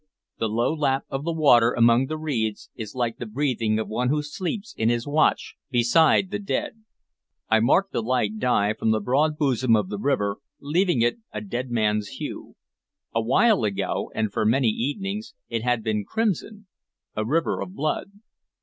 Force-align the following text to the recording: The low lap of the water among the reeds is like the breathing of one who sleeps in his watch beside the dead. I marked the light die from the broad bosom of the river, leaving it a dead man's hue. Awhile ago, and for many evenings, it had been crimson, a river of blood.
The 0.39 0.49
low 0.49 0.73
lap 0.73 1.03
of 1.11 1.25
the 1.25 1.31
water 1.31 1.73
among 1.73 2.07
the 2.07 2.17
reeds 2.17 2.71
is 2.73 2.95
like 2.95 3.17
the 3.19 3.27
breathing 3.27 3.77
of 3.77 3.87
one 3.87 4.09
who 4.09 4.23
sleeps 4.23 4.73
in 4.75 4.89
his 4.89 5.05
watch 5.05 5.53
beside 5.69 6.31
the 6.31 6.39
dead. 6.39 6.83
I 7.51 7.59
marked 7.59 7.91
the 7.91 8.01
light 8.01 8.39
die 8.39 8.73
from 8.73 8.89
the 8.89 8.99
broad 8.99 9.37
bosom 9.37 9.75
of 9.75 9.89
the 9.89 9.99
river, 9.99 10.37
leaving 10.59 11.03
it 11.03 11.17
a 11.31 11.39
dead 11.39 11.69
man's 11.69 12.07
hue. 12.17 12.55
Awhile 13.13 13.63
ago, 13.63 14.11
and 14.15 14.33
for 14.33 14.43
many 14.43 14.69
evenings, 14.69 15.35
it 15.49 15.61
had 15.61 15.83
been 15.83 16.03
crimson, 16.03 16.65
a 17.15 17.23
river 17.23 17.61
of 17.61 17.75
blood. 17.75 18.09